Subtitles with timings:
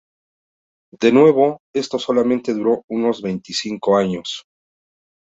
[0.99, 4.43] De nuevo, esto solamente duró unos veinticinco años.